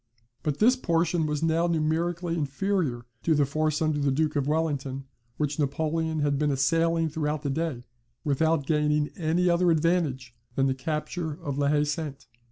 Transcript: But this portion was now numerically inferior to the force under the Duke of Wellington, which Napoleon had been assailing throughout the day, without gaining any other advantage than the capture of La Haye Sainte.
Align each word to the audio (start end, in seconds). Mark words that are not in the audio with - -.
But 0.41 0.57
this 0.57 0.75
portion 0.75 1.27
was 1.27 1.43
now 1.43 1.67
numerically 1.67 2.33
inferior 2.35 3.05
to 3.21 3.35
the 3.35 3.45
force 3.45 3.83
under 3.83 3.99
the 3.99 4.09
Duke 4.09 4.35
of 4.35 4.47
Wellington, 4.47 5.05
which 5.37 5.59
Napoleon 5.59 6.21
had 6.21 6.39
been 6.39 6.49
assailing 6.49 7.07
throughout 7.07 7.43
the 7.43 7.51
day, 7.51 7.83
without 8.23 8.65
gaining 8.65 9.09
any 9.15 9.47
other 9.47 9.69
advantage 9.69 10.33
than 10.55 10.65
the 10.65 10.73
capture 10.73 11.33
of 11.33 11.59
La 11.59 11.67
Haye 11.67 11.83
Sainte. 11.83 12.25